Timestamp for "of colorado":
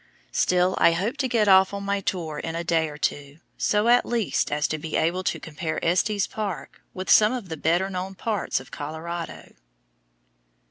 8.59-9.53